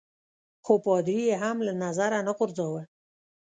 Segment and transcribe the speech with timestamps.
[0.65, 2.81] خو پادري يي هم له نظره نه غورځاوه.